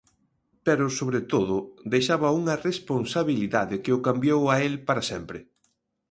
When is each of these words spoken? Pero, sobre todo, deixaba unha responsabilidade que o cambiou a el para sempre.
Pero, 0.65 0.85
sobre 0.99 1.21
todo, 1.31 1.55
deixaba 1.93 2.35
unha 2.39 2.55
responsabilidade 2.69 3.81
que 3.83 3.91
o 3.97 4.03
cambiou 4.07 4.41
a 4.53 4.55
el 4.67 4.73
para 4.87 5.03
sempre. 5.11 5.39